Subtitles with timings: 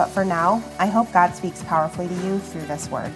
[0.00, 3.12] but for now, I hope God speaks powerfully to you through this word.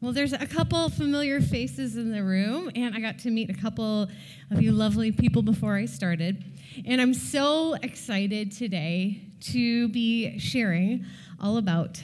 [0.00, 3.54] Well, there's a couple familiar faces in the room, and I got to meet a
[3.54, 4.08] couple
[4.50, 6.42] of you lovely people before I started.
[6.84, 11.06] And I'm so excited today to be sharing
[11.38, 12.02] all about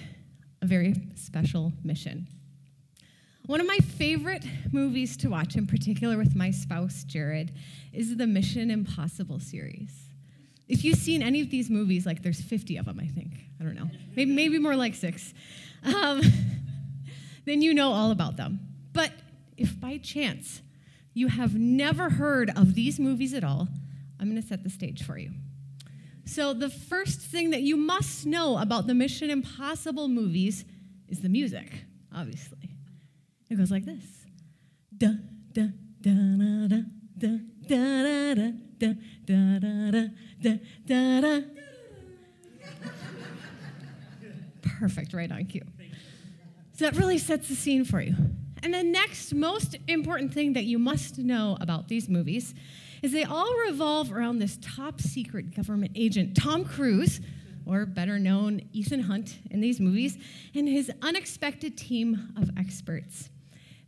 [0.63, 2.29] a very special mission.
[3.47, 7.51] One of my favorite movies to watch, in particular with my spouse, Jared,
[7.93, 10.08] is the Mission Impossible series.
[10.69, 13.33] If you've seen any of these movies, like there's 50 of them, I think.
[13.61, 13.91] I don't know.
[14.15, 15.33] Maybe, maybe more like six.
[15.83, 16.21] Um,
[17.47, 18.61] then you know all about them.
[18.93, 19.13] But
[19.57, 20.63] if by chance
[21.15, 23.69] you have never heard of these movies at all,
[24.21, 25.31] I'm going to set the stage for you.
[26.25, 30.67] So, the first thing that you must know about the Mission Impossible movies
[31.09, 31.73] is the music,
[32.15, 32.77] obviously.
[33.49, 34.05] It goes like this.
[34.95, 35.09] Da,
[35.53, 35.69] da,
[36.03, 36.83] da, da, da,
[37.17, 40.09] da, da, da da, da, da, da
[40.41, 41.41] da, da, da.
[44.63, 45.63] Perfect, right on cue.
[46.75, 48.15] So that really sets the scene for you.
[48.63, 52.55] And the next most important thing that you must know about these movies
[53.03, 57.21] is they all revolve around this top secret government agent, Tom Cruise,
[57.67, 60.17] or better known, Ethan Hunt, in these movies,
[60.55, 63.31] and his unexpected team of experts.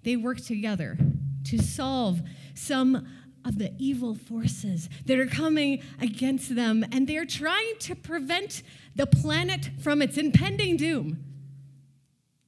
[0.03, 0.99] They work together
[1.45, 2.21] to solve
[2.55, 3.07] some
[3.45, 8.63] of the evil forces that are coming against them, and they're trying to prevent
[8.95, 11.25] the planet from its impending doom.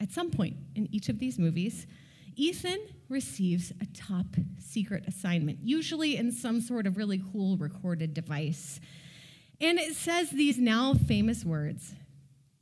[0.00, 1.86] At some point in each of these movies,
[2.34, 4.26] Ethan receives a top
[4.58, 8.80] secret assignment, usually in some sort of really cool recorded device.
[9.60, 11.94] And it says these now famous words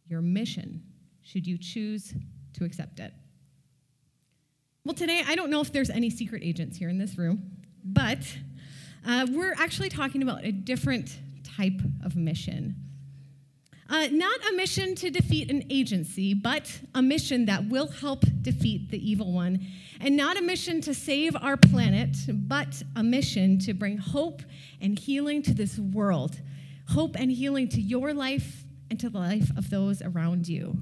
[0.07, 0.83] Your mission,
[1.23, 2.15] should you choose
[2.55, 3.13] to accept it.
[4.85, 7.60] Well, today, I don't know if there's any secret agents here in this room.
[7.85, 8.19] But
[9.07, 12.77] uh, we're actually talking about a different type of mission.
[13.89, 18.89] Uh, not a mission to defeat an agency, but a mission that will help defeat
[18.91, 19.67] the evil one.
[20.01, 24.43] And not a mission to save our planet, but a mission to bring hope
[24.81, 26.41] and healing to this world.
[26.91, 30.77] Hope and healing to your life and to the life of those around you.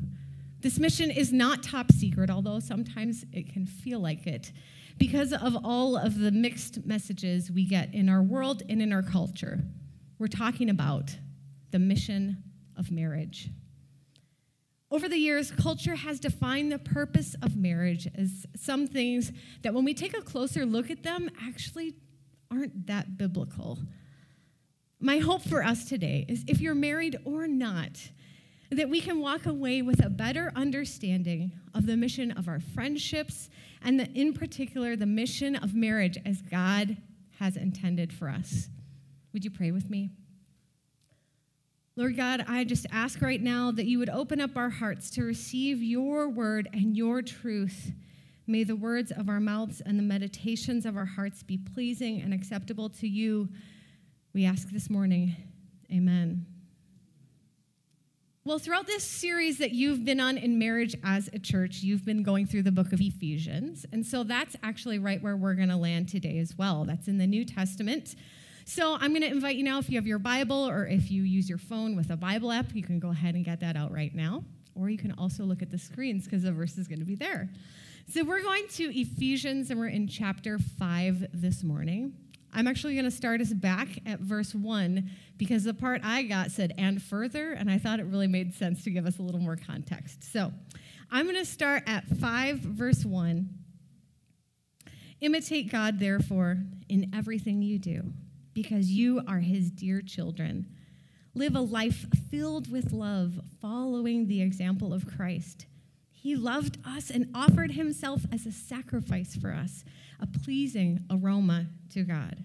[0.60, 4.52] This mission is not top secret, although sometimes it can feel like it
[4.98, 9.02] because of all of the mixed messages we get in our world and in our
[9.02, 9.60] culture.
[10.18, 11.16] We're talking about
[11.70, 12.42] the mission
[12.76, 13.48] of marriage.
[14.90, 19.32] Over the years, culture has defined the purpose of marriage as some things
[19.62, 21.94] that, when we take a closer look at them, actually
[22.50, 23.78] aren't that biblical.
[24.98, 28.10] My hope for us today is if you're married or not,
[28.70, 33.48] that we can walk away with a better understanding of the mission of our friendships
[33.82, 36.96] and the, in particular the mission of marriage as God
[37.38, 38.68] has intended for us.
[39.32, 40.10] Would you pray with me?
[41.96, 45.24] Lord God, I just ask right now that you would open up our hearts to
[45.24, 47.92] receive your word and your truth.
[48.46, 52.32] May the words of our mouths and the meditations of our hearts be pleasing and
[52.32, 53.48] acceptable to you.
[54.32, 55.34] We ask this morning.
[55.92, 56.57] Amen.
[58.48, 62.22] Well, throughout this series that you've been on in marriage as a church, you've been
[62.22, 63.84] going through the book of Ephesians.
[63.92, 66.86] And so that's actually right where we're going to land today as well.
[66.86, 68.16] That's in the New Testament.
[68.64, 71.24] So I'm going to invite you now, if you have your Bible or if you
[71.24, 73.92] use your phone with a Bible app, you can go ahead and get that out
[73.92, 74.42] right now.
[74.74, 77.16] Or you can also look at the screens because the verse is going to be
[77.16, 77.50] there.
[78.10, 82.14] So we're going to Ephesians and we're in chapter 5 this morning.
[82.58, 86.50] I'm actually going to start us back at verse 1 because the part I got
[86.50, 89.40] said, and further, and I thought it really made sense to give us a little
[89.40, 90.24] more context.
[90.32, 90.52] So
[91.08, 93.48] I'm going to start at 5, verse 1.
[95.20, 96.58] Imitate God, therefore,
[96.88, 98.12] in everything you do,
[98.54, 100.66] because you are his dear children.
[101.36, 105.66] Live a life filled with love, following the example of Christ.
[106.20, 109.84] He loved us and offered himself as a sacrifice for us,
[110.20, 112.36] a pleasing aroma to God.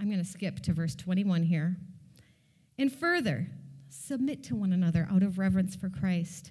[0.00, 1.76] I'm going to skip to verse 21 here.
[2.78, 3.46] And further,
[3.88, 6.50] submit to one another out of reverence for Christ.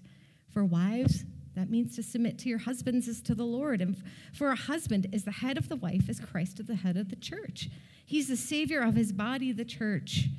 [0.53, 3.81] For wives, that means to submit to your husbands as to the Lord.
[3.81, 4.01] And
[4.33, 7.09] for a husband is the head of the wife as Christ is the head of
[7.09, 7.69] the church.
[8.05, 10.29] He's the savior of his body, the church.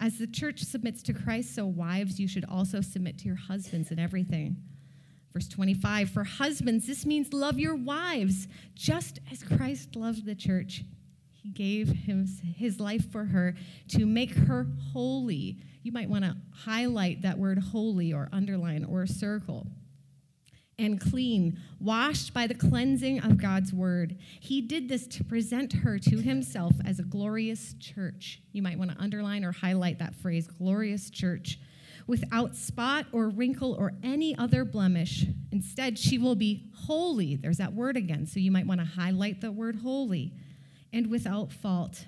[0.00, 3.92] As the church submits to Christ, so wives, you should also submit to your husbands
[3.92, 4.56] in everything.
[5.36, 10.82] Verse 25 For husbands, this means love your wives, just as Christ loved the church.
[11.34, 13.54] He gave him his life for her
[13.88, 15.58] to make her holy.
[15.82, 19.66] You might want to highlight that word holy or underline or circle
[20.78, 24.16] and clean, washed by the cleansing of God's word.
[24.40, 28.40] He did this to present her to himself as a glorious church.
[28.52, 31.58] You might want to underline or highlight that phrase, glorious church,
[32.06, 35.26] without spot or wrinkle or any other blemish.
[35.50, 37.36] Instead, she will be holy.
[37.36, 40.32] There's that word again, so you might want to highlight the word holy,
[40.92, 42.06] and without fault.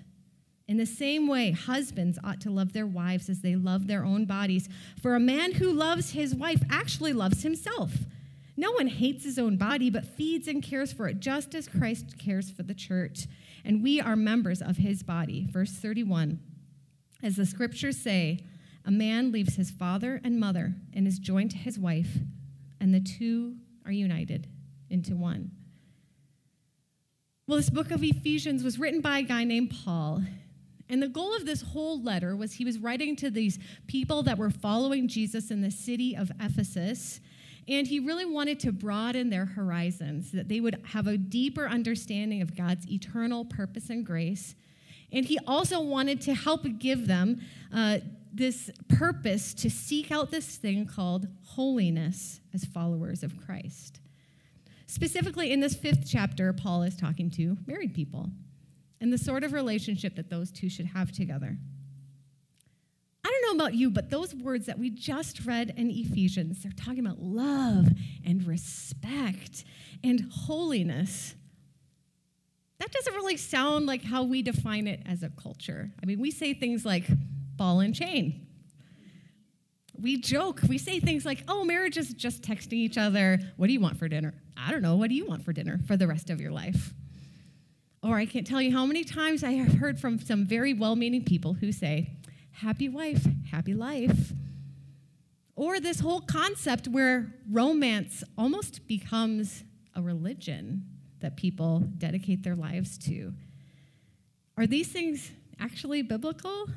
[0.69, 4.27] In the same way, husbands ought to love their wives as they love their own
[4.27, 4.69] bodies.
[5.01, 7.93] For a man who loves his wife actually loves himself.
[8.55, 12.19] No one hates his own body, but feeds and cares for it, just as Christ
[12.19, 13.27] cares for the church.
[13.65, 15.47] And we are members of his body.
[15.51, 16.39] Verse 31
[17.23, 18.41] As the scriptures say,
[18.89, 22.17] a man leaves his father and mother and is joined to his wife,
[22.81, 23.55] and the two
[23.85, 24.49] are united
[24.89, 25.51] into one.
[27.47, 30.23] Well, this book of Ephesians was written by a guy named Paul.
[30.89, 34.39] And the goal of this whole letter was he was writing to these people that
[34.39, 37.21] were following Jesus in the city of Ephesus.
[37.69, 42.41] And he really wanted to broaden their horizons, that they would have a deeper understanding
[42.41, 44.55] of God's eternal purpose and grace.
[45.13, 47.41] And he also wanted to help give them
[47.75, 47.99] uh,
[48.33, 54.01] this purpose to seek out this thing called holiness as followers of Christ.
[54.87, 58.31] Specifically, in this fifth chapter, Paul is talking to married people
[59.01, 61.57] and the sort of relationship that those two should have together.
[63.25, 66.73] I don't know about you, but those words that we just read in Ephesians, they're
[66.73, 67.89] talking about love
[68.25, 69.65] and respect
[70.03, 71.35] and holiness.
[72.81, 75.91] That doesn't really sound like how we define it as a culture.
[76.03, 77.07] I mean, we say things like
[77.57, 78.47] ball and chain.
[80.01, 80.61] We joke.
[80.69, 83.41] We say things like, oh, marriage is just texting each other.
[83.57, 84.33] What do you want for dinner?
[84.57, 84.95] I don't know.
[84.95, 86.95] What do you want for dinner for the rest of your life?
[88.01, 90.95] Or I can't tell you how many times I have heard from some very well
[90.95, 92.11] meaning people who say,
[92.53, 94.33] happy wife, happy life.
[95.57, 99.65] Or this whole concept where romance almost becomes
[99.97, 100.85] a religion
[101.21, 103.33] that people dedicate their lives to.
[104.57, 105.31] Are these things
[105.61, 106.69] actually biblical?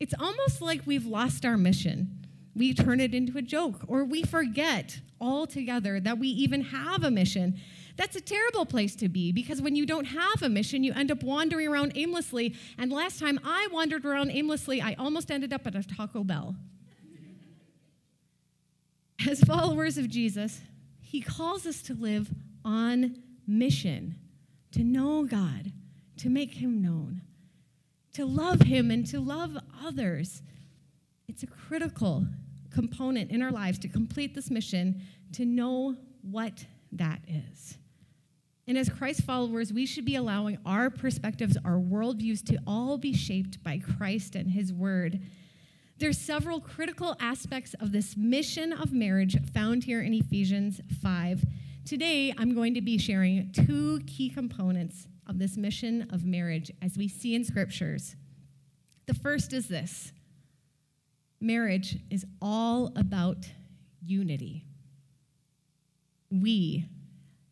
[0.00, 2.26] It's almost like we've lost our mission.
[2.54, 7.10] We turn it into a joke, or we forget altogether that we even have a
[7.10, 7.60] mission
[7.98, 11.10] that's a terrible place to be because when you don't have a mission, you end
[11.10, 12.54] up wandering around aimlessly.
[12.78, 16.54] And last time I wandered around aimlessly, I almost ended up at a Taco Bell.
[19.28, 20.60] As followers of Jesus,
[21.00, 22.30] he calls us to live
[22.68, 23.16] on
[23.46, 24.14] mission,
[24.72, 25.72] to know God,
[26.18, 27.22] to make him known,
[28.12, 30.42] to love him, and to love others.
[31.28, 32.26] It's a critical
[32.70, 35.00] component in our lives to complete this mission,
[35.32, 37.78] to know what that is.
[38.66, 43.14] And as Christ followers, we should be allowing our perspectives, our worldviews to all be
[43.14, 45.20] shaped by Christ and his word.
[45.96, 51.46] There's several critical aspects of this mission of marriage found here in Ephesians 5.
[51.88, 56.98] Today, I'm going to be sharing two key components of this mission of marriage as
[56.98, 58.14] we see in scriptures.
[59.06, 60.12] The first is this
[61.40, 63.48] marriage is all about
[64.04, 64.66] unity.
[66.30, 66.84] We,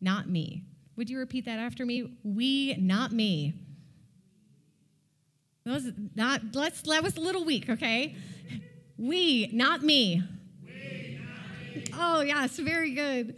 [0.01, 0.65] not me.
[0.97, 2.15] Would you repeat that after me?
[2.23, 3.55] We, not me.
[5.65, 8.15] That was not let's that was a little weak, okay?
[8.99, 10.21] We, not me.
[10.63, 11.85] We, not me.
[11.95, 13.35] Oh, yes, very good.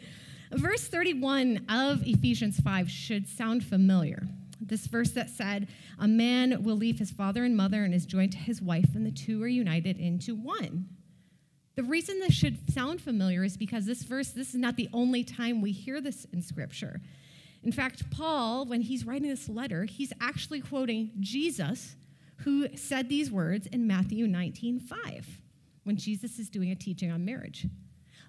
[0.52, 4.28] Verse 31 of Ephesians 5 should sound familiar.
[4.60, 5.68] This verse that said,
[6.00, 9.06] A man will leave his father and mother and is joined to his wife, and
[9.06, 10.90] the two are united into one.
[11.76, 15.24] The reason this should sound familiar is because this verse, this is not the only
[15.24, 17.00] time we hear this in Scripture.
[17.64, 21.96] In fact, Paul, when he's writing this letter, he's actually quoting Jesus,
[22.38, 25.42] who said these words in Matthew 19 5,
[25.84, 27.68] when Jesus is doing a teaching on marriage.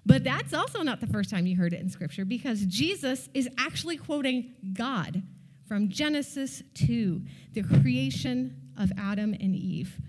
[0.05, 3.47] But that's also not the first time you heard it in Scripture because Jesus is
[3.57, 5.21] actually quoting God
[5.67, 7.21] from Genesis 2,
[7.53, 9.99] the creation of Adam and Eve.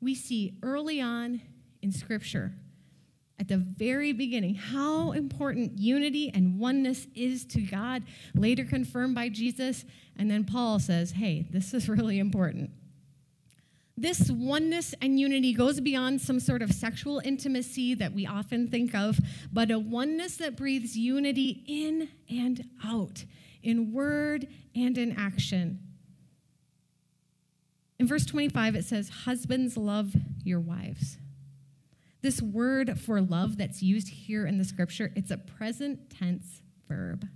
[0.00, 1.40] We see early on
[1.82, 2.52] in Scripture
[3.38, 8.02] at the very beginning how important unity and oneness is to God,
[8.34, 9.84] later confirmed by Jesus.
[10.16, 12.70] And then Paul says, hey, this is really important.
[13.96, 18.94] This oneness and unity goes beyond some sort of sexual intimacy that we often think
[18.94, 19.20] of,
[19.52, 23.24] but a oneness that breathes unity in and out,
[23.62, 25.80] in word and in action.
[27.98, 31.18] In verse 25, it says, Husbands, love your wives.
[32.22, 37.26] This word for love that's used here in the scripture, it's a present tense verb.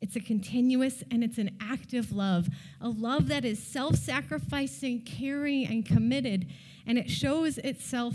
[0.00, 2.48] It's a continuous and it's an active love,
[2.80, 6.46] a love that is self sacrificing, caring, and committed,
[6.86, 8.14] and it shows itself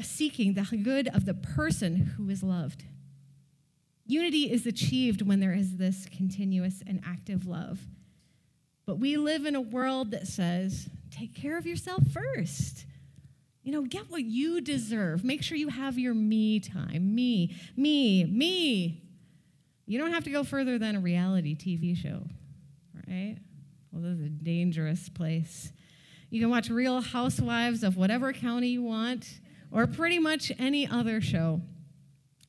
[0.00, 2.84] seeking the good of the person who is loved.
[4.06, 7.80] Unity is achieved when there is this continuous and active love.
[8.84, 12.84] But we live in a world that says, take care of yourself first.
[13.62, 15.24] You know, get what you deserve.
[15.24, 17.14] Make sure you have your me time.
[17.14, 19.01] Me, me, me.
[19.92, 22.22] You don't have to go further than a reality TV show,
[23.06, 23.36] right?
[23.90, 25.70] Well, this is a dangerous place.
[26.30, 29.28] You can watch Real Housewives of whatever county you want,
[29.70, 31.60] or pretty much any other show.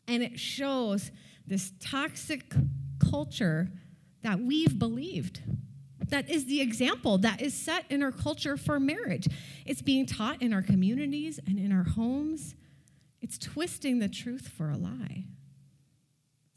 [0.08, 1.12] And it shows
[1.46, 2.54] this toxic
[3.12, 3.70] culture
[4.22, 5.42] that we've believed.
[6.00, 9.28] That is the example that is set in our culture for marriage.
[9.66, 12.56] It's being taught in our communities and in our homes.
[13.22, 15.26] It's twisting the truth for a lie.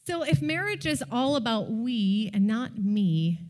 [0.07, 3.41] So, if marriage is all about we and not me,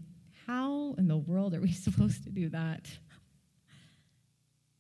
[0.47, 2.89] how in the world are we supposed to do that?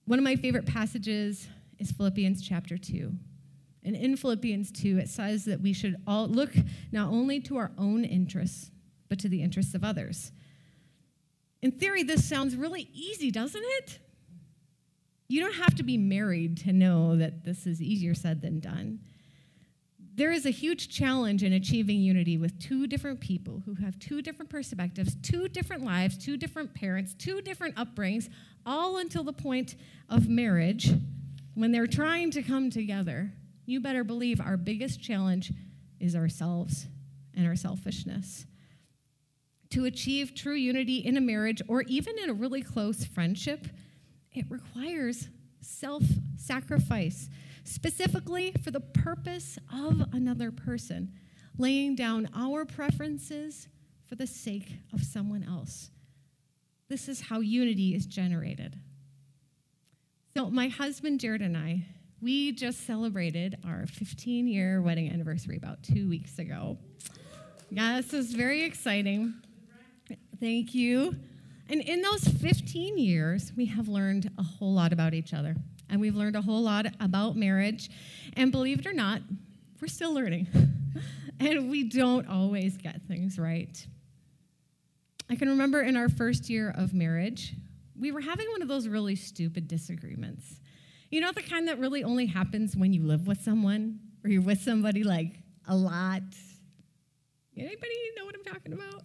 [0.07, 3.13] One of my favorite passages is Philippians chapter 2.
[3.85, 6.55] And in Philippians 2, it says that we should all look
[6.93, 8.71] not only to our own interests,
[9.11, 10.33] but to the interests of others.
[11.61, 13.99] In theory, this sounds really easy, doesn't it?
[15.29, 19.01] You don't have to be married to know that this is easier said than done.
[20.17, 24.23] There is a huge challenge in achieving unity with two different people who have two
[24.23, 28.31] different perspectives, two different lives, two different parents, two different upbringings,
[28.65, 29.75] all until the point
[30.09, 30.91] of marriage
[31.53, 33.31] when they're trying to come together.
[33.67, 35.53] You better believe our biggest challenge
[36.01, 36.87] is ourselves
[37.35, 38.47] and our selfishness.
[39.71, 43.67] To achieve true unity in a marriage or even in a really close friendship,
[44.33, 45.29] it requires
[45.61, 46.05] self
[46.39, 47.29] sacrifice
[47.67, 51.13] specifically for the purpose of another person,
[51.59, 53.69] laying down our preferences
[54.07, 55.91] for the sake of someone else.
[56.89, 58.79] This is how unity is generated.
[60.37, 61.87] So, my husband Jared and I,
[62.21, 66.79] we just celebrated our 15 year wedding anniversary about two weeks ago.
[67.71, 69.35] Yeah, this was very exciting.
[70.39, 71.17] Thank you.
[71.69, 75.57] And in those 15 years, we have learned a whole lot about each other
[75.89, 77.91] and we've learned a whole lot about marriage.
[78.35, 79.21] And believe it or not,
[79.81, 80.49] we're still learning.
[81.41, 83.87] and we don't always get things right.
[85.29, 87.55] I can remember in our first year of marriage,
[87.99, 90.61] we were having one of those really stupid disagreements.
[91.11, 94.43] You know, the kind that really only happens when you live with someone or you're
[94.43, 95.35] with somebody like
[95.69, 96.23] a lot.
[97.57, 99.03] Anybody know what I'm talking about?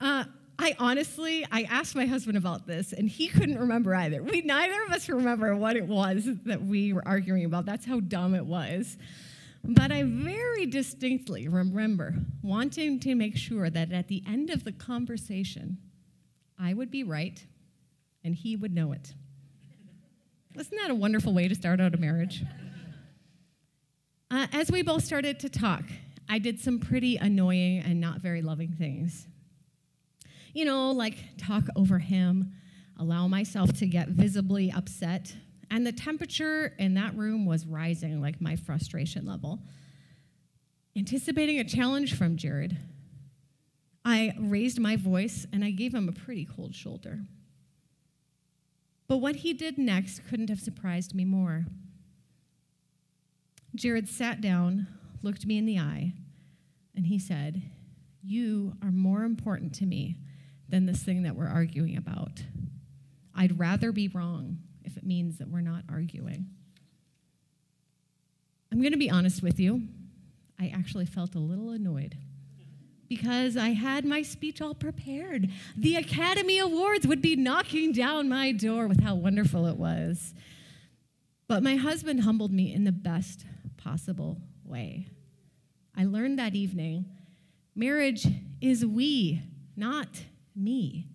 [0.00, 0.24] Uh,
[0.58, 4.22] I honestly, I asked my husband about this, and he couldn't remember either.
[4.22, 7.66] We neither of us remember what it was that we were arguing about.
[7.66, 8.96] That's how dumb it was.
[9.62, 14.72] But I very distinctly remember wanting to make sure that at the end of the
[14.72, 15.78] conversation,
[16.58, 17.44] I would be right
[18.24, 19.12] and he would know it.
[20.58, 22.44] Isn't that a wonderful way to start out a marriage?
[24.30, 25.84] Uh, as we both started to talk,
[26.28, 29.26] I did some pretty annoying and not very loving things
[30.56, 32.50] you know, like talk over him,
[32.98, 35.36] allow myself to get visibly upset.
[35.70, 39.60] And the temperature in that room was rising, like my frustration level.
[40.96, 42.78] Anticipating a challenge from Jared,
[44.02, 47.18] I raised my voice and I gave him a pretty cold shoulder.
[49.08, 51.66] But what he did next couldn't have surprised me more.
[53.74, 54.86] Jared sat down,
[55.20, 56.14] looked me in the eye,
[56.94, 57.60] and he said,
[58.22, 60.16] You are more important to me
[60.68, 62.42] than this thing that we're arguing about.
[63.34, 66.46] I'd rather be wrong if it means that we're not arguing.
[68.72, 69.82] I'm going to be honest with you.
[70.58, 72.16] I actually felt a little annoyed
[73.08, 75.50] because I had my speech all prepared.
[75.76, 80.34] The Academy Awards would be knocking down my door with how wonderful it was.
[81.48, 83.44] But my husband humbled me in the best
[83.76, 85.06] possible way.
[85.96, 87.06] I learned that evening
[87.74, 88.26] marriage
[88.60, 89.42] is we,
[89.76, 90.08] not
[90.56, 91.08] me.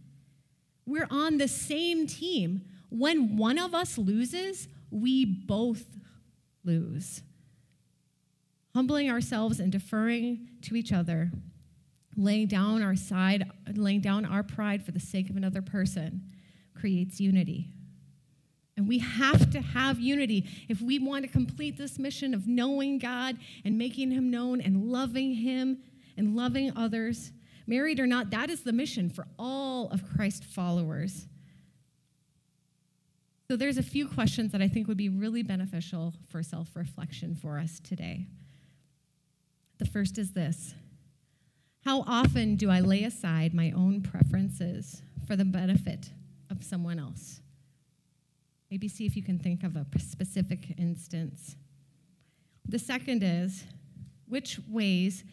[0.85, 2.63] We're on the same team.
[2.89, 5.85] When one of us loses, we both
[6.63, 7.21] lose.
[8.73, 11.31] Humbling ourselves and deferring to each other,
[12.15, 16.21] laying down our side, laying down our pride for the sake of another person
[16.75, 17.69] creates unity.
[18.77, 22.99] And we have to have unity if we want to complete this mission of knowing
[22.99, 25.79] God and making Him known and loving Him
[26.17, 27.31] and loving others
[27.71, 31.25] married or not, that is the mission for all of Christ followers.
[33.47, 37.33] So there's a few questions that I think would be really beneficial for self reflection
[37.33, 38.27] for us today.
[39.77, 40.75] The first is this
[41.85, 46.11] How often do I lay aside my own preferences for the benefit
[46.49, 47.39] of someone else?
[48.69, 51.55] Maybe see if you can think of a specific instance.
[52.67, 53.63] The second is
[54.27, 55.23] which ways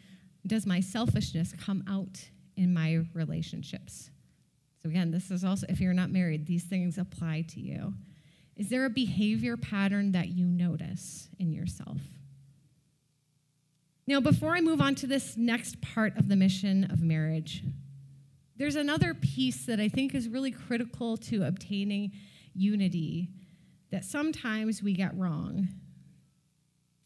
[0.48, 4.10] does my selfishness come out in my relationships?
[4.82, 7.94] So, again, this is also, if you're not married, these things apply to you.
[8.56, 12.00] Is there a behavior pattern that you notice in yourself?
[14.06, 17.62] Now, before I move on to this next part of the mission of marriage,
[18.56, 22.12] there's another piece that I think is really critical to obtaining
[22.54, 23.28] unity
[23.90, 25.68] that sometimes we get wrong.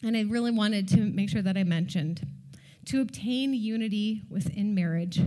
[0.03, 2.27] And I really wanted to make sure that I mentioned.
[2.87, 5.21] To obtain unity within marriage,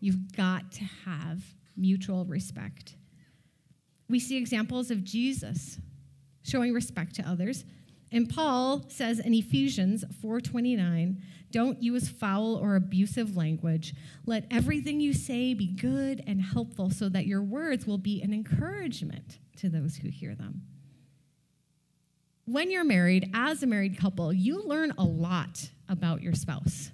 [0.00, 1.42] you've got to have
[1.76, 2.96] mutual respect.
[4.08, 5.78] We see examples of Jesus
[6.42, 7.64] showing respect to others.
[8.12, 13.94] And Paul says in Ephesians 4:29, "Don't use foul or abusive language.
[14.26, 18.32] Let everything you say be good and helpful so that your words will be an
[18.32, 20.62] encouragement to those who hear them."
[22.50, 26.90] When you're married, as a married couple, you learn a lot about your spouse,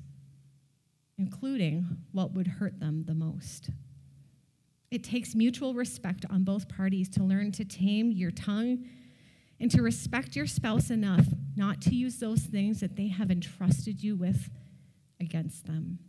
[1.16, 3.70] including what would hurt them the most.
[4.90, 8.84] It takes mutual respect on both parties to learn to tame your tongue
[9.58, 11.24] and to respect your spouse enough
[11.56, 14.50] not to use those things that they have entrusted you with
[15.20, 16.00] against them.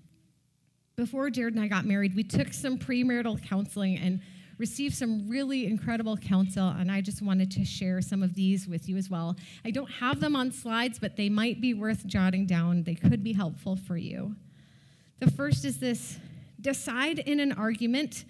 [0.97, 4.19] Before Jared and I got married, we took some premarital counseling and
[4.57, 8.89] received some really incredible counsel, and I just wanted to share some of these with
[8.89, 9.35] you as well.
[9.63, 12.83] I don't have them on slides, but they might be worth jotting down.
[12.83, 14.35] They could be helpful for you.
[15.19, 16.17] The first is this
[16.59, 18.25] decide in an argument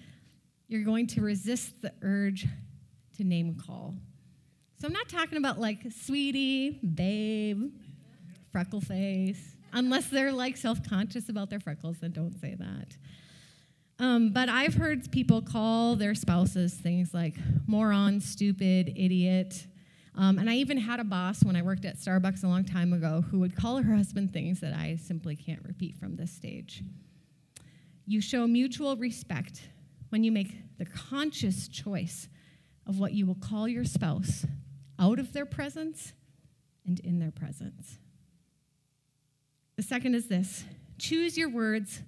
[0.67, 2.46] you're going to resist the urge
[3.15, 3.96] to name call.
[4.79, 7.72] So I'm not talking about like sweetie, babe,
[8.51, 9.55] freckle face.
[9.74, 12.98] Unless they're like self conscious about their freckles, then don't say that.
[14.00, 19.66] Um, but I've heard people call their spouses things like moron, stupid, idiot.
[20.16, 22.94] Um, and I even had a boss when I worked at Starbucks a long time
[22.94, 26.83] ago who would call her husband things that I simply can't repeat from this stage.
[28.05, 29.62] You show mutual respect
[30.10, 32.29] when you make the conscious choice
[32.86, 34.46] of what you will call your spouse
[35.00, 36.14] out of their presence
[36.86, 37.98] and in their presence.
[39.75, 40.66] The second is this
[40.98, 42.01] choose your words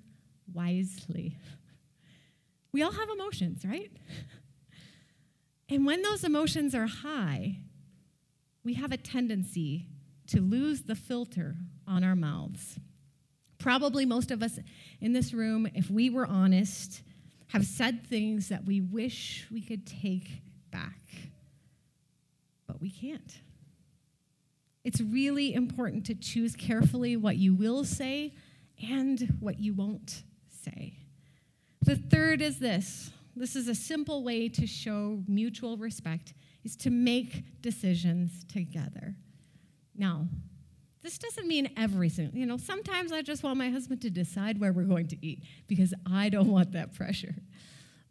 [0.52, 1.38] wisely.
[2.72, 3.92] We all have emotions, right?
[5.72, 7.58] And when those emotions are high,
[8.64, 9.86] we have a tendency
[10.28, 11.56] to lose the filter
[11.88, 12.80] on our mouths.
[13.60, 14.58] Probably most of us
[15.00, 17.02] in this room, if we were honest,
[17.50, 21.00] have said things that we wish we could take back,
[22.68, 23.42] but we can't.
[24.84, 28.34] It's really important to choose carefully what you will say
[28.82, 30.24] and what you won't
[30.64, 30.99] say.
[31.82, 36.34] The third is this this is a simple way to show mutual respect
[36.66, 39.16] is to make decisions together.
[39.96, 40.28] Now,
[41.02, 44.60] this doesn't mean every single, you know, sometimes I just want my husband to decide
[44.60, 47.36] where we're going to eat because I don't want that pressure.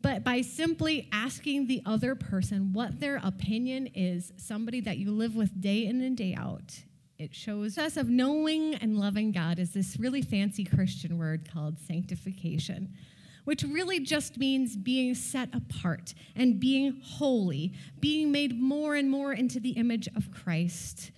[0.01, 5.35] But by simply asking the other person what their opinion is, somebody that you live
[5.35, 6.73] with day in and day out,
[7.19, 11.79] it shows us of knowing and loving God is this really fancy Christian word called
[11.79, 12.95] sanctification
[13.49, 19.33] which really just means being set apart and being holy, being made more and more
[19.33, 21.11] into the image of Christ.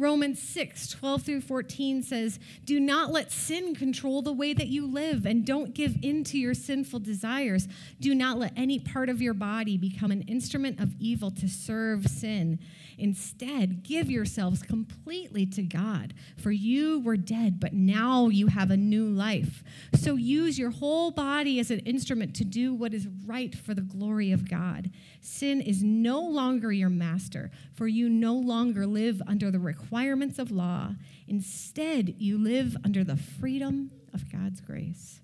[0.00, 4.86] Romans 6, 12 through 14 says, Do not let sin control the way that you
[4.86, 7.68] live, and don't give in to your sinful desires.
[8.00, 12.06] Do not let any part of your body become an instrument of evil to serve
[12.06, 12.58] sin.
[12.96, 18.76] Instead, give yourselves completely to God, for you were dead, but now you have a
[18.78, 19.62] new life.
[19.94, 23.80] So use your whole body as an instrument to do what is right for the
[23.82, 24.90] glory of God.
[25.20, 29.89] Sin is no longer your master, for you no longer live under the requirements
[30.38, 30.94] of law.
[31.26, 35.20] Instead, you live under the freedom of God's grace.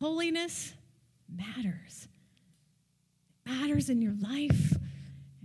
[0.00, 0.74] Holiness
[1.28, 2.08] matters.
[3.46, 4.76] It matters in your life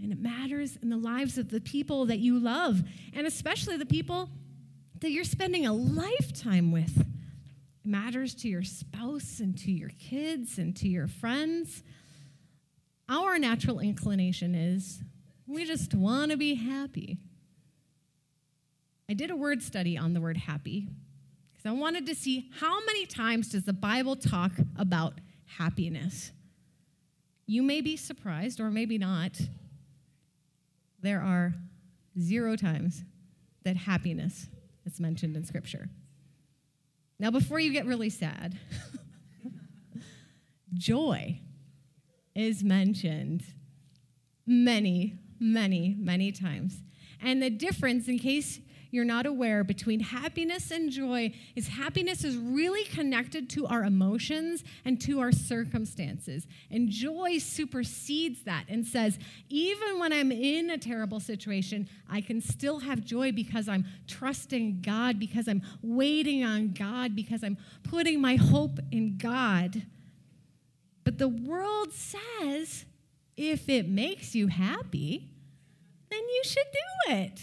[0.02, 2.84] and it matters in the lives of the people that you love,
[3.14, 4.30] and especially the people
[5.00, 7.00] that you're spending a lifetime with.
[7.00, 11.84] It matters to your spouse and to your kids and to your friends.
[13.08, 15.02] Our natural inclination is
[15.48, 17.18] we just want to be happy.
[19.10, 20.88] I did a word study on the word happy
[21.52, 26.32] because I wanted to see how many times does the Bible talk about happiness.
[27.46, 29.40] You may be surprised, or maybe not.
[31.02, 31.54] There are
[32.18, 33.04] zero times
[33.64, 34.48] that happiness
[34.86, 35.90] is mentioned in Scripture.
[37.20, 38.58] Now, before you get really sad,
[40.74, 41.40] joy
[42.36, 43.44] is mentioned
[44.46, 46.82] many, many, many times.
[47.22, 48.60] And the difference, in case
[48.94, 54.64] you're not aware, between happiness and joy is happiness is really connected to our emotions
[54.86, 56.46] and to our circumstances.
[56.70, 59.18] And joy supersedes that and says,
[59.50, 64.82] even when I'm in a terrible situation, I can still have joy because I'm trusting
[64.82, 69.88] God, because I'm waiting on God, because I'm putting my hope in God.
[71.04, 72.86] But the world says
[73.36, 75.32] if it makes you happy,
[76.12, 77.42] then you should do it.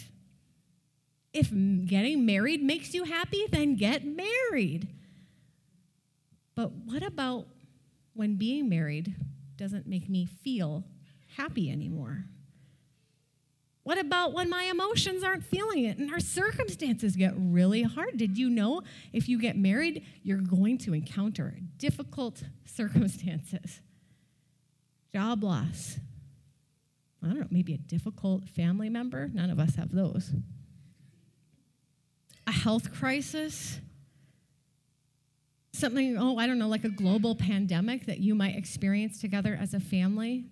[1.33, 1.51] If
[1.87, 4.88] getting married makes you happy, then get married.
[6.55, 7.47] But what about
[8.14, 9.14] when being married
[9.57, 10.85] doesn't make me feel
[11.37, 12.25] happy anymore?
[13.83, 18.16] What about when my emotions aren't feeling it and our circumstances get really hard?
[18.16, 23.81] Did you know if you get married, you're going to encounter difficult circumstances?
[25.12, 25.99] Job loss.
[27.23, 29.31] I don't know, maybe a difficult family member.
[29.33, 30.33] None of us have those.
[32.51, 33.79] A health crisis.
[35.73, 39.73] Something, oh, I don't know, like a global pandemic that you might experience together as
[39.73, 40.47] a family.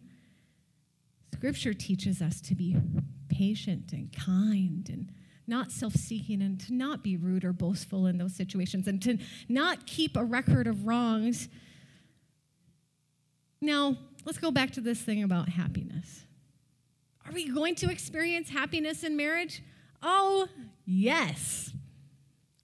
[1.35, 2.77] Scripture teaches us to be
[3.29, 5.11] patient and kind and
[5.49, 9.19] not self seeking and to not be rude or boastful in those situations and to
[9.49, 11.49] not keep a record of wrongs.
[13.61, 16.27] Now, let's go back to this thing about happiness.
[17.27, 19.65] Are we going to experience happiness in marriage?
[20.01, 20.47] Oh,
[20.87, 21.73] yes.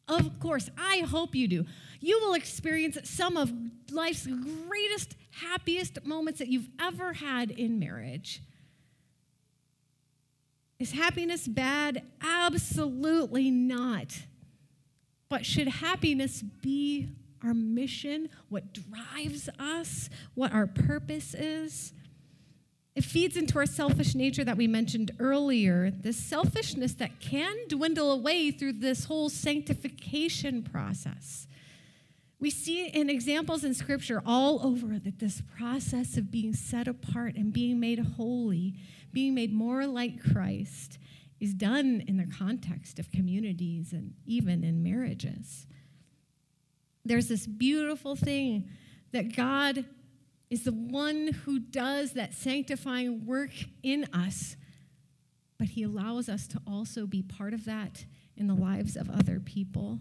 [0.06, 1.64] Of course, I hope you do.
[2.00, 3.52] You will experience some of
[3.90, 8.42] life's greatest, happiest moments that you've ever had in marriage.
[10.78, 12.02] Is happiness bad?
[12.20, 14.14] Absolutely not.
[15.30, 17.08] But should happiness be
[17.42, 21.93] our mission, what drives us, what our purpose is?
[22.94, 28.12] It feeds into our selfish nature that we mentioned earlier, this selfishness that can dwindle
[28.12, 31.48] away through this whole sanctification process.
[32.38, 37.34] We see in examples in Scripture all over that this process of being set apart
[37.34, 38.74] and being made holy,
[39.12, 40.98] being made more like Christ,
[41.40, 45.66] is done in the context of communities and even in marriages.
[47.04, 48.68] There's this beautiful thing
[49.12, 49.84] that God
[50.54, 53.50] is the one who does that sanctifying work
[53.82, 54.56] in us,
[55.58, 58.04] but He allows us to also be part of that
[58.36, 59.98] in the lives of other people.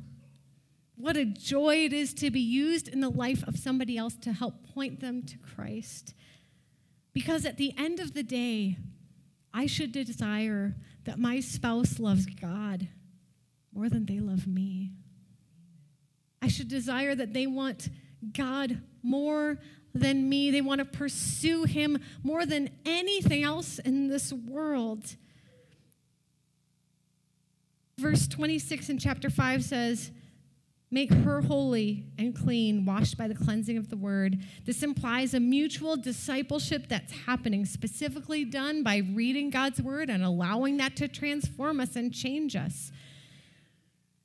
[0.95, 4.31] What a joy it is to be used in the life of somebody else to
[4.31, 6.13] help point them to Christ.
[7.13, 8.77] Because at the end of the day,
[9.55, 12.87] I should desire that my spouse loves God
[13.73, 14.91] more than they love me.
[16.43, 17.89] I should desire that they want
[18.33, 19.57] God more
[19.93, 20.51] than me.
[20.51, 25.15] They want to pursue Him more than anything else in this world.
[27.97, 30.11] Verse 26 in chapter 5 says,
[30.93, 34.43] Make her holy and clean, washed by the cleansing of the word.
[34.65, 40.77] This implies a mutual discipleship that's happening, specifically done by reading God's word and allowing
[40.77, 42.91] that to transform us and change us.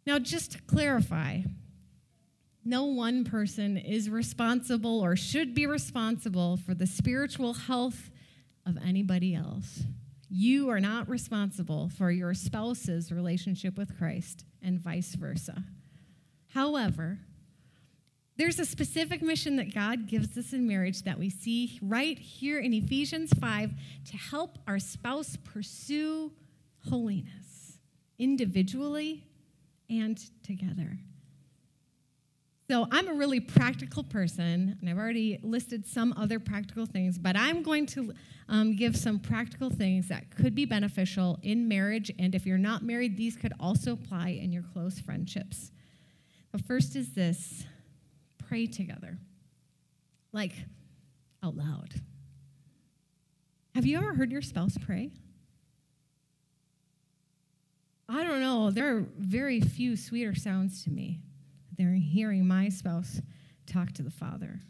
[0.07, 1.41] Now, just to clarify,
[2.65, 8.11] no one person is responsible or should be responsible for the spiritual health
[8.67, 9.85] of anybody else.
[10.29, 15.65] You are not responsible for your spouse's relationship with Christ and vice versa.
[16.49, 17.19] However,
[18.37, 22.61] there's a specific mission that God gives us in marriage that we see right here
[22.61, 23.73] in Ephesians 5
[24.11, 26.31] to help our spouse pursue
[26.89, 27.79] holiness
[28.19, 29.25] individually
[29.91, 30.99] and together.
[32.71, 37.35] So I'm a really practical person, and I've already listed some other practical things, but
[37.35, 38.13] I'm going to
[38.47, 42.83] um, give some practical things that could be beneficial in marriage, and if you're not
[42.83, 45.73] married, these could also apply in your close friendships.
[46.53, 47.65] The first is this
[48.37, 49.17] pray together,
[50.35, 50.53] like
[51.43, 51.95] out loud.
[53.75, 55.11] Have you ever heard your spouse pray?
[58.11, 58.71] I don't know.
[58.71, 61.21] There are very few sweeter sounds to me
[61.79, 63.21] they're hearing my spouse
[63.67, 64.61] talk to the Father.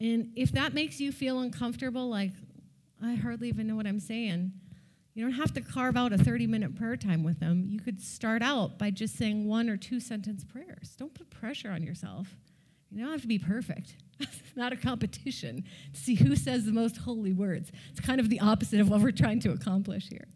[0.00, 2.32] And if that makes you feel uncomfortable, like,
[3.02, 4.52] I hardly even know what I'm saying,
[5.14, 7.66] You don't have to carve out a 30 minute prayer time with them.
[7.68, 10.94] You could start out by just saying one or two sentence prayers.
[10.96, 12.36] Don't put pressure on yourself.
[12.90, 13.96] You don't have to be perfect.
[14.18, 17.70] it's not a competition to see who says the most holy words.
[17.90, 20.28] It's kind of the opposite of what we're trying to accomplish here.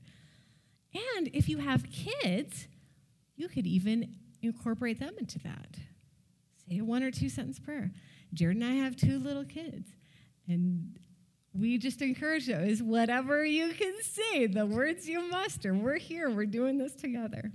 [1.16, 2.68] And if you have kids,
[3.36, 5.76] you could even incorporate them into that.
[6.68, 7.92] Say a one or two sentence prayer.
[8.32, 9.90] Jared and I have two little kids,
[10.48, 10.98] and
[11.54, 15.72] we just encourage those whatever you can say, the words you muster.
[15.72, 17.52] We're here, we're doing this together.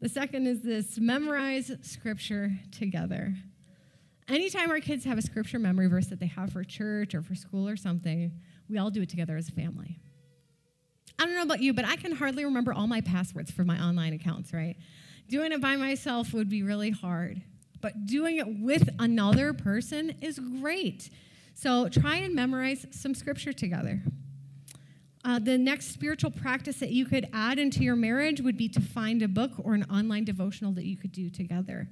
[0.00, 3.34] The second is this memorize scripture together.
[4.28, 7.34] Anytime our kids have a scripture memory verse that they have for church or for
[7.34, 8.32] school or something,
[8.68, 9.98] we all do it together as a family.
[11.18, 13.80] I don't know about you, but I can hardly remember all my passwords for my
[13.80, 14.76] online accounts, right?
[15.28, 17.42] Doing it by myself would be really hard,
[17.80, 21.10] but doing it with another person is great.
[21.54, 24.02] So try and memorize some scripture together.
[25.24, 28.80] Uh, the next spiritual practice that you could add into your marriage would be to
[28.80, 31.88] find a book or an online devotional that you could do together.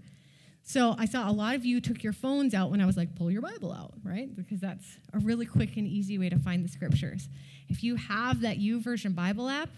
[0.63, 3.15] So I saw a lot of you took your phones out when I was like,
[3.15, 4.35] pull your Bible out, right?
[4.35, 7.29] Because that's a really quick and easy way to find the scriptures.
[7.69, 9.71] If you have that YouVersion Bible app,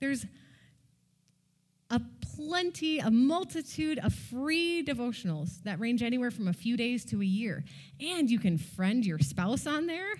[0.00, 0.26] there's
[1.92, 2.00] a
[2.34, 7.24] plenty, a multitude of free devotionals that range anywhere from a few days to a
[7.24, 7.64] year.
[8.00, 10.14] And you can friend your spouse on there.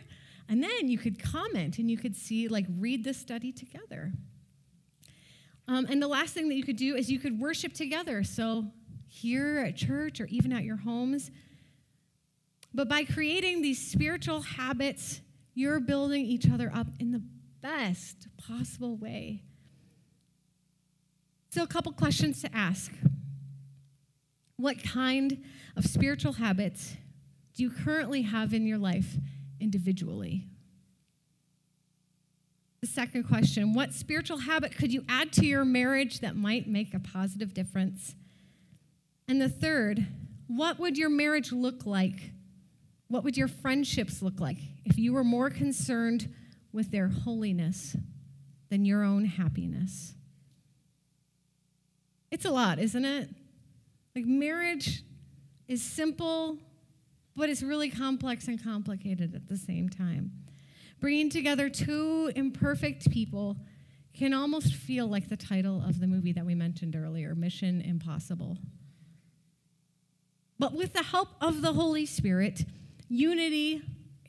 [0.49, 4.13] And then you could comment and you could see, like, read the study together.
[5.67, 8.23] Um, and the last thing that you could do is you could worship together.
[8.23, 8.67] So
[9.09, 11.31] here at church or even at your homes.
[12.75, 15.23] But by creating these spiritual habits,
[15.55, 17.23] you're building each other up in the
[17.63, 19.43] best possible way.
[21.53, 22.93] So, a couple questions to ask.
[24.57, 25.45] What kind
[25.77, 26.97] of spiritual habits
[27.55, 29.17] do you currently have in your life
[29.61, 30.47] individually?
[32.81, 36.95] The second question What spiritual habit could you add to your marriage that might make
[36.95, 38.15] a positive difference?
[39.29, 40.07] And the third,
[40.47, 42.33] what would your marriage look like?
[43.09, 46.33] What would your friendships look like if you were more concerned
[46.73, 47.95] with their holiness
[48.71, 50.15] than your own happiness?
[52.33, 53.29] It's a lot, isn't it?
[54.17, 55.05] Like, marriage
[55.69, 56.57] is simple,
[57.37, 60.33] but it's really complex and complicated at the same time.
[60.99, 63.59] Bringing together two imperfect people
[64.15, 68.57] can almost feel like the title of the movie that we mentioned earlier Mission Impossible.
[70.59, 72.65] But with the help of the Holy Spirit,
[73.11, 73.83] unity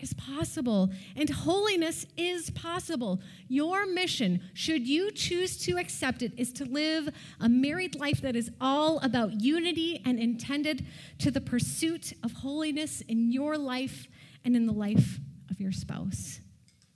[0.03, 3.21] is possible and holiness is possible.
[3.47, 8.35] Your mission, should you choose to accept it, is to live a married life that
[8.35, 10.85] is all about unity and intended
[11.19, 14.07] to the pursuit of holiness in your life
[14.45, 16.41] and in the life of your spouse.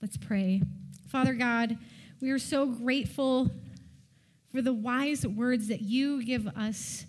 [0.01, 0.61] Let's pray.
[1.07, 1.77] Father God,
[2.21, 3.49] we are so grateful
[4.51, 7.05] for the wise words that you give us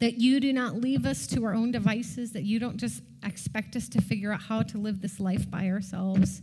[0.00, 3.76] that you do not leave us to our own devices, that you don't just expect
[3.76, 6.42] us to figure out how to live this life by ourselves.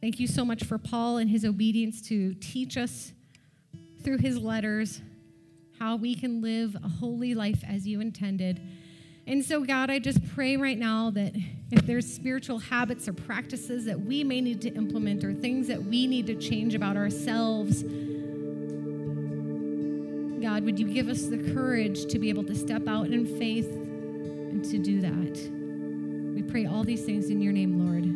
[0.00, 3.12] Thank you so much for Paul and his obedience to teach us
[4.02, 5.00] through his letters
[5.78, 8.60] how we can live a holy life as you intended.
[9.28, 11.36] And so, God, I just pray right now that
[11.70, 15.82] if there's spiritual habits or practices that we may need to implement or things that
[15.82, 17.84] we need to change about ourselves,
[20.48, 23.70] God, would you give us the courage to be able to step out in faith
[23.70, 25.50] and to do that?
[26.34, 28.07] We pray all these things in your name, Lord.